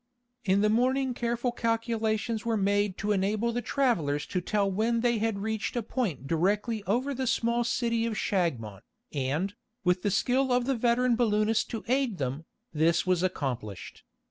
[0.43, 5.19] In the morning careful calculations were made to enable the travelers to tell when they
[5.19, 8.81] had reached a point directly over the small city of Shagmon,
[9.13, 9.53] and,
[9.83, 14.03] with the skill of the veteran balloonist to aid them, this was accomplished.